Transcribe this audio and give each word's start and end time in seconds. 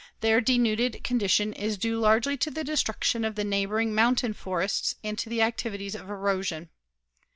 Their 0.21 0.41
denuded 0.41 1.03
condition 1.03 1.53
is 1.53 1.77
due 1.77 1.99
largely 1.99 2.35
to 2.35 2.49
the 2.49 2.63
destruction 2.63 3.23
of 3.23 3.35
the 3.35 3.43
neighboring 3.43 3.93
mountain 3.93 4.33
forests 4.33 4.95
and 5.03 5.15
to 5.19 5.29
the 5.29 5.43
activities 5.43 5.93
of 5.93 6.09
erosion. 6.09 6.69